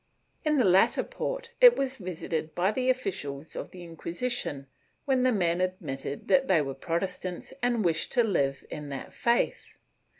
[0.43, 4.65] In the latter port it was visited by the officials of the Inquisition,
[5.05, 9.75] when the men admitted that they were Protestants and wished to live in that faith.